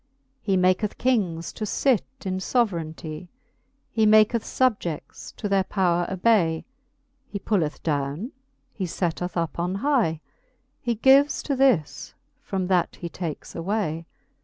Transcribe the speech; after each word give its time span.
He 0.41 0.57
maketh 0.57 0.97
kings 0.97 1.53
to 1.53 1.63
fit 1.63 2.03
in 2.25 2.39
foverainty; 2.39 3.27
He 3.91 4.07
maketh 4.07 4.41
fubjeds 4.41 5.35
to 5.35 5.47
their 5.47 5.63
powre 5.63 6.09
obay; 6.11 6.63
He 7.27 7.37
pulleth 7.37 7.83
downe, 7.83 8.31
he 8.73 8.87
fetteth 8.87 9.37
up 9.37 9.59
on 9.59 9.75
hy; 9.75 10.19
He 10.81 10.95
gives 10.95 11.43
to 11.43 11.55
this, 11.55 12.15
from 12.41 12.65
that 12.65 12.95
he 12.95 13.09
takes 13.09 13.53
away. 13.53 14.07